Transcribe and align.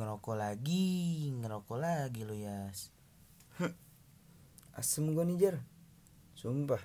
ngerokok 0.00 0.40
lagi, 0.40 1.28
ngerokok 1.36 1.76
lagi 1.76 2.24
lu 2.24 2.32
Yas. 2.32 2.88
Asem 4.80 5.12
gua 5.12 5.28
nih 5.28 5.36
Jar 5.36 5.56
Sumpah 6.32 6.80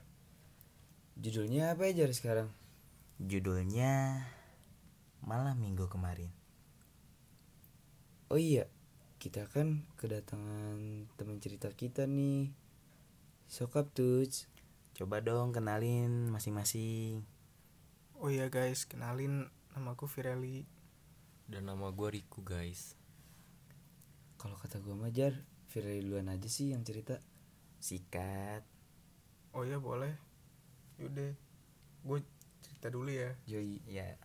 Judulnya 1.15 1.71
apa 1.71 1.87
ya 1.87 2.03
Jar 2.03 2.11
sekarang? 2.11 2.51
Judulnya 3.23 4.19
Malam 5.23 5.55
Minggu 5.63 5.87
kemarin. 5.87 6.27
Oh 8.27 8.35
iya 8.35 8.67
Kita 9.15 9.47
kan 9.47 9.87
kedatangan 9.95 11.07
teman 11.15 11.39
cerita 11.39 11.71
kita 11.71 12.03
nih 12.03 12.51
Sokap 13.47 13.95
tuh 13.95 14.27
Coba 14.95 15.19
dong 15.19 15.51
kenalin 15.51 16.31
masing-masing. 16.31 17.19
Oh 18.15 18.31
iya 18.31 18.47
guys, 18.47 18.87
kenalin 18.87 19.51
namaku 19.75 20.07
Fireli. 20.07 20.63
Dan 21.51 21.67
nama 21.67 21.91
gue 21.91 22.15
Riku 22.15 22.47
guys 22.47 22.95
kata 24.75 24.91
gua 24.91 25.07
mah 25.07 25.13
Jar 25.15 25.31
Firly 25.71 26.03
duluan 26.03 26.27
aja 26.27 26.51
sih 26.51 26.75
yang 26.75 26.83
cerita 26.83 27.15
Sikat. 27.79 28.59
Oh 29.55 29.63
iya 29.63 29.79
boleh. 29.79 30.11
Yaudah, 30.99 31.31
gue 32.03 32.19
cerita 32.59 32.91
dulu 32.91 33.07
ya. 33.07 33.31
Joy 33.47 33.79
Ya. 33.87 34.19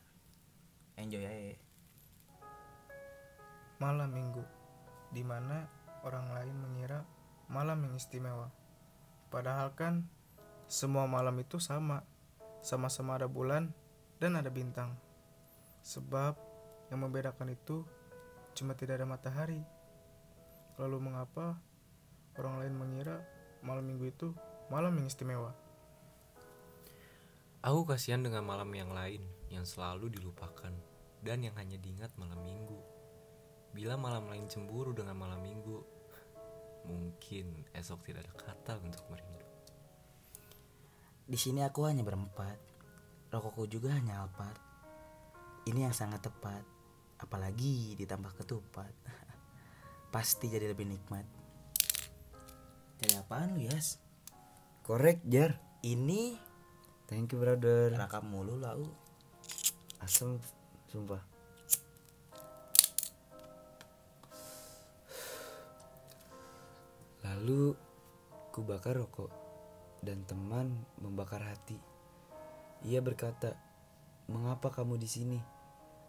Enjoy 0.98 1.22
aja. 1.22 1.54
Malam 3.78 4.10
minggu, 4.10 4.42
di 5.14 5.22
mana 5.22 5.70
orang 6.02 6.34
lain 6.34 6.56
mengira 6.58 7.06
malam 7.46 7.86
yang 7.86 7.94
istimewa. 7.94 8.50
Padahal 9.30 9.78
kan 9.78 10.10
semua 10.66 11.06
malam 11.06 11.38
itu 11.38 11.62
sama, 11.62 12.02
sama-sama 12.58 13.22
ada 13.22 13.30
bulan 13.30 13.70
dan 14.18 14.34
ada 14.34 14.50
bintang. 14.50 14.98
Sebab 15.86 16.34
yang 16.90 17.06
membedakan 17.06 17.54
itu 17.54 17.86
cuma 18.58 18.74
tidak 18.74 18.98
ada 18.98 19.06
matahari. 19.06 19.62
Lalu 20.80 20.96
mengapa 20.96 21.60
orang 22.40 22.64
lain 22.64 22.74
mengira 22.80 23.20
malam 23.60 23.84
minggu 23.84 24.08
itu 24.08 24.32
malam 24.72 24.96
yang 24.96 25.12
istimewa? 25.12 25.52
Aku 27.60 27.84
kasihan 27.84 28.24
dengan 28.24 28.40
malam 28.48 28.72
yang 28.72 28.88
lain 28.88 29.20
yang 29.52 29.68
selalu 29.68 30.08
dilupakan 30.08 30.72
dan 31.20 31.38
yang 31.44 31.52
hanya 31.60 31.76
diingat 31.76 32.16
malam 32.16 32.40
minggu. 32.40 32.80
Bila 33.76 34.00
malam 34.00 34.24
lain 34.32 34.48
cemburu 34.48 34.96
dengan 34.96 35.20
malam 35.20 35.44
minggu, 35.44 35.84
mungkin 36.88 37.68
esok 37.76 38.00
tidak 38.08 38.24
ada 38.24 38.32
kata 38.40 38.80
untuk 38.80 39.04
merindu. 39.12 39.44
Di 41.28 41.36
sini 41.36 41.60
aku 41.60 41.84
hanya 41.84 42.00
berempat. 42.00 42.56
Rokokku 43.28 43.68
juga 43.68 43.92
hanya 43.92 44.24
alpat. 44.24 44.56
Ini 45.68 45.92
yang 45.92 45.94
sangat 45.94 46.24
tepat. 46.24 46.64
Apalagi 47.20 47.94
ditambah 48.00 48.32
ketupat. 48.40 48.90
Pasti 50.10 50.50
jadi 50.50 50.66
lebih 50.70 50.90
nikmat. 50.90 51.26
Jadi 53.00 53.14
apaan 53.16 53.56
lu 53.56 53.64
Yas? 53.64 53.96
Korek 54.84 55.22
Jar 55.24 55.56
Ini 55.80 56.36
Thank 57.08 57.34
you 57.34 57.42
brother 57.42 57.90
rakam 57.94 58.28
mulu 58.30 58.60
lah 58.60 58.76
lu. 58.76 58.86
Asem 60.02 60.36
Sumpah 60.90 61.22
Lalu 67.24 67.72
ku 68.50 68.66
bakar 68.66 68.98
rokok 68.98 69.30
dan 70.02 70.26
teman 70.26 70.74
membakar 70.98 71.40
hati. 71.40 71.78
Ia 72.84 72.98
berkata, 73.04 73.54
"Mengapa 74.26 74.72
kamu 74.72 74.98
di 74.98 75.08
sini? 75.08 75.38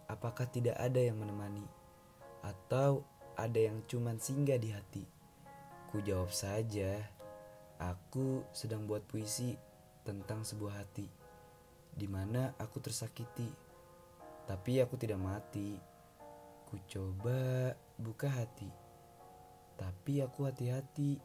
Apakah 0.09 0.49
tidak 0.49 0.75
ada 0.75 0.99
yang 0.99 1.19
menemani 1.21 1.63
atau 2.41 3.05
ada 3.37 3.59
yang 3.59 3.83
cuman 3.87 4.17
singgah 4.17 4.57
di 4.57 4.71
hati?" 4.71 5.03
Ku 5.91 5.99
jawab 6.03 6.31
saja, 6.31 6.99
"Aku 7.79 8.47
sedang 8.55 8.87
buat 8.87 9.03
puisi 9.07 9.55
tentang 10.01 10.41
sebuah 10.41 10.81
hati 10.81 11.21
di 11.91 12.07
mana 12.07 12.55
aku 12.55 12.79
tersakiti, 12.79 13.47
tapi 14.47 14.79
aku 14.79 14.95
tidak 14.95 15.19
mati. 15.19 15.75
Ku 16.67 16.79
coba 16.87 17.75
buka 17.99 18.31
hati, 18.31 18.71
tapi 19.75 20.23
aku 20.23 20.47
hati-hati 20.47 21.19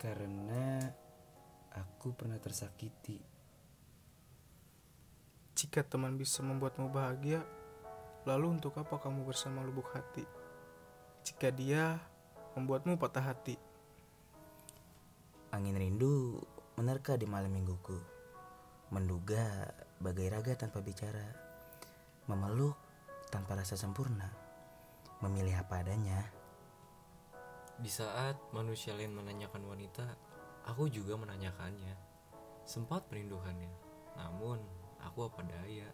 karena 0.00 0.80
aku 1.76 2.16
pernah 2.16 2.40
tersakiti. 2.40 3.20
Jika 5.58 5.84
teman 5.84 6.16
bisa 6.16 6.40
membuatmu 6.40 6.88
bahagia, 6.88 7.44
lalu 8.24 8.56
untuk 8.56 8.78
apa 8.80 8.96
kamu 8.96 9.26
bersama 9.28 9.60
lubuk 9.60 9.90
hati? 9.92 10.37
Jika 11.28 11.52
dia 11.52 12.00
membuatmu 12.56 12.96
patah 12.96 13.20
hati, 13.20 13.60
Angin 15.52 15.76
rindu 15.76 16.40
menerka 16.80 17.20
di 17.20 17.28
malam 17.28 17.52
mingguku. 17.52 18.00
Menduga 18.88 19.68
bagai 20.00 20.32
raga 20.32 20.56
tanpa 20.56 20.80
bicara. 20.80 21.20
Memeluk 22.32 22.80
tanpa 23.28 23.60
rasa 23.60 23.76
sempurna. 23.76 24.24
Memilih 25.20 25.52
apa 25.60 25.84
adanya. 25.84 26.32
Di 27.76 27.92
saat 27.92 28.40
manusia 28.56 28.96
lain 28.96 29.12
menanyakan 29.12 29.68
wanita, 29.68 30.08
aku 30.64 30.88
juga 30.88 31.20
menanyakannya. 31.20 31.92
Sempat 32.64 33.04
merindukannya, 33.12 33.72
namun 34.16 34.64
aku 35.04 35.28
apa 35.28 35.44
daya, 35.44 35.92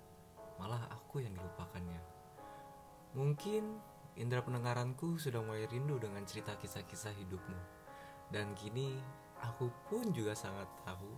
malah 0.63 0.87
aku 0.95 1.27
yang 1.27 1.35
dilupakannya. 1.35 1.99
Mungkin 3.19 3.94
indera 4.15 4.43
pendengaranku 4.47 5.19
sudah 5.19 5.43
mulai 5.43 5.67
rindu 5.67 5.99
dengan 5.99 6.23
cerita 6.23 6.55
kisah-kisah 6.55 7.15
hidupmu. 7.19 7.59
Dan 8.31 8.55
kini 8.55 8.95
aku 9.43 9.71
pun 9.91 10.15
juga 10.15 10.39
sangat 10.39 10.67
tahu 10.87 11.11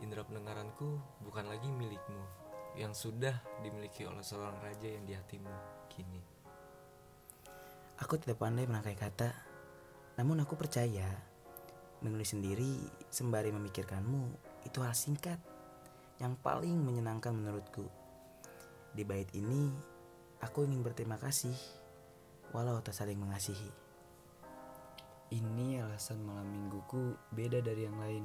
indera 0.00 0.24
pendengaranku 0.26 0.98
bukan 1.22 1.46
lagi 1.46 1.68
milikmu 1.70 2.44
yang 2.74 2.90
sudah 2.90 3.38
dimiliki 3.62 4.02
oleh 4.02 4.24
seorang 4.24 4.58
raja 4.58 4.88
yang 4.90 5.06
di 5.06 5.14
hatimu 5.14 5.54
kini. 5.86 6.22
Aku 8.02 8.18
tidak 8.18 8.42
pandai 8.42 8.66
merangkai 8.66 8.98
kata. 8.98 9.30
Namun 10.18 10.42
aku 10.42 10.58
percaya. 10.58 11.06
Menulis 12.02 12.34
sendiri 12.34 12.84
sembari 13.08 13.54
memikirkanmu 13.54 14.22
itu 14.66 14.78
hal 14.82 14.92
singkat. 14.98 15.38
Yang 16.18 16.34
paling 16.42 16.74
menyenangkan 16.74 17.30
menurutku. 17.30 17.86
Di 18.94 19.06
bait 19.06 19.30
ini 19.38 19.70
aku 20.42 20.66
ingin 20.66 20.82
berterima 20.82 21.18
kasih. 21.22 21.54
Walau 22.52 22.82
tak 22.84 22.92
saling 22.92 23.16
mengasihi. 23.16 23.84
Ini 25.32 25.82
alasan 25.82 26.20
malam 26.20 26.46
mingguku 26.46 27.16
beda 27.32 27.64
dari 27.64 27.88
yang 27.88 27.96
lain. 27.96 28.24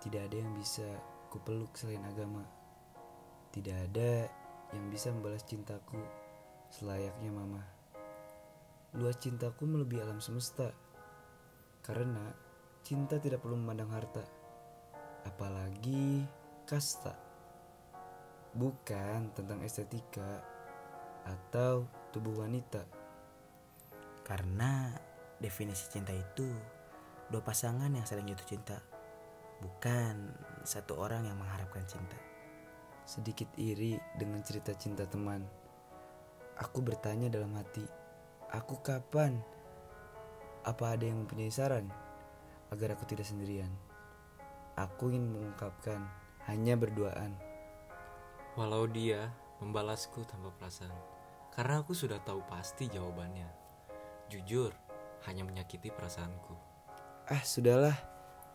Tidak 0.00 0.18
ada 0.18 0.36
yang 0.40 0.56
bisa 0.56 0.86
kupeluk 1.28 1.76
selain 1.76 2.02
agama. 2.08 2.42
Tidak 3.52 3.76
ada 3.76 4.26
yang 4.74 4.86
bisa 4.90 5.12
membalas 5.12 5.44
cintaku 5.44 6.00
selayaknya 6.72 7.30
mama. 7.30 7.62
Luas 8.96 9.20
cintaku 9.20 9.68
melebihi 9.68 10.02
alam 10.02 10.18
semesta. 10.18 10.72
Karena 11.84 12.34
cinta 12.82 13.20
tidak 13.20 13.44
perlu 13.44 13.54
memandang 13.60 13.92
harta. 13.92 14.24
Apalagi 15.22 16.24
kasta. 16.66 17.14
Bukan 18.56 19.36
tentang 19.36 19.60
estetika 19.62 20.40
atau 21.28 21.84
tubuh 22.16 22.48
wanita. 22.48 22.80
Karena 24.24 24.88
definisi 25.36 25.92
cinta 25.92 26.16
itu 26.16 26.48
dua 27.28 27.44
pasangan 27.44 27.92
yang 27.92 28.08
saling 28.08 28.24
jatuh 28.32 28.48
cinta. 28.48 28.80
Bukan 29.60 30.32
satu 30.64 30.96
orang 30.96 31.28
yang 31.28 31.36
mengharapkan 31.36 31.84
cinta. 31.84 32.16
Sedikit 33.04 33.52
iri 33.60 34.00
dengan 34.16 34.40
cerita 34.40 34.72
cinta 34.72 35.04
teman. 35.04 35.44
Aku 36.56 36.80
bertanya 36.80 37.28
dalam 37.28 37.52
hati, 37.52 37.84
aku 38.48 38.80
kapan? 38.80 39.36
Apa 40.64 40.96
ada 40.96 41.04
yang 41.04 41.22
mempunyai 41.22 41.52
saran 41.52 41.92
agar 42.72 42.96
aku 42.96 43.04
tidak 43.04 43.28
sendirian? 43.28 43.68
Aku 44.74 45.12
ingin 45.12 45.36
mengungkapkan 45.36 46.00
hanya 46.48 46.80
berduaan. 46.80 47.36
Walau 48.56 48.88
dia 48.88 49.30
membalasku 49.60 50.24
tanpa 50.24 50.48
perasaan, 50.56 51.15
karena 51.56 51.80
aku 51.80 51.96
sudah 51.96 52.20
tahu 52.20 52.44
pasti 52.52 52.84
jawabannya. 52.92 53.48
Jujur, 54.28 54.76
hanya 55.24 55.40
menyakiti 55.40 55.88
perasaanku. 55.88 56.52
Ah, 57.32 57.40
sudahlah. 57.40 57.96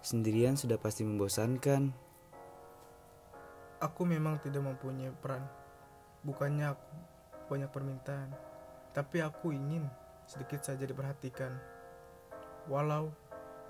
Sendirian 0.05 0.53
sudah 0.53 0.77
pasti 0.77 1.01
membosankan. 1.01 2.13
aku 3.81 4.05
memang 4.05 4.37
tidak 4.45 4.61
mempunyai 4.61 5.09
peran. 5.09 5.41
Bukannya 6.21 6.69
aku 6.69 6.93
banyak 7.49 7.73
permintaan, 7.73 8.29
tapi 8.93 9.25
aku 9.25 9.49
ingin 9.49 9.89
sedikit 10.29 10.61
saja 10.61 10.85
diperhatikan. 10.85 11.57
Walau 12.69 13.09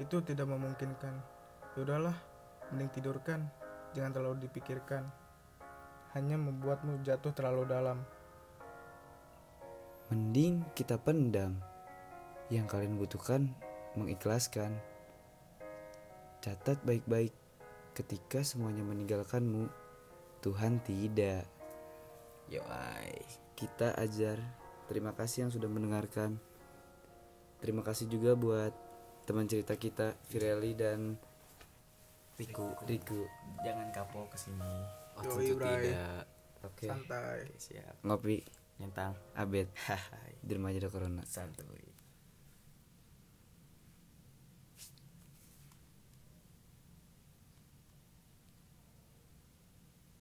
itu 0.03 0.19
tidak 0.19 0.51
memungkinkan. 0.51 1.15
Yaudahlah, 1.79 2.15
mending 2.75 2.91
tidurkan, 2.91 3.47
jangan 3.95 4.11
terlalu 4.11 4.51
dipikirkan. 4.51 5.07
Hanya 6.11 6.35
membuatmu 6.35 6.99
jatuh 7.07 7.31
terlalu 7.31 7.63
dalam. 7.71 8.03
Mending 10.11 10.67
kita 10.75 10.99
pendam. 10.99 11.55
Yang 12.51 12.67
kalian 12.67 12.99
butuhkan 12.99 13.47
mengikhlaskan. 13.95 14.75
Catat 16.43 16.83
baik-baik 16.83 17.31
ketika 17.95 18.43
semuanya 18.43 18.83
meninggalkanmu. 18.83 19.71
Tuhan 20.43 20.83
tidak. 20.83 21.47
Yoi. 22.51 23.23
Kita 23.55 23.95
ajar. 23.95 24.35
Terima 24.91 25.15
kasih 25.15 25.47
yang 25.47 25.51
sudah 25.55 25.71
mendengarkan. 25.71 26.35
Terima 27.63 27.79
kasih 27.79 28.11
juga 28.11 28.35
buat 28.35 28.75
teman 29.23 29.47
cerita 29.47 29.79
kita, 29.79 30.19
Vireli 30.27 30.75
dan 30.75 31.15
Riku. 32.35 32.75
Riku. 32.83 33.23
Jangan 33.63 33.95
kapok 33.95 34.35
ke 34.35 34.37
sini. 34.43 34.75
Oh, 35.15 35.23
Yoi, 35.23 35.55
tentu 35.55 35.63
tidak. 35.63 36.25
Oke. 36.67 36.85
santai 36.91 37.47
Oke, 37.47 37.55
siap. 37.63 37.95
Ngopi 38.03 38.60
Nyentang. 38.81 39.13
remaja 40.57 40.81
ada 40.81 40.89
corona. 40.89 41.21
Santuy. 41.21 41.90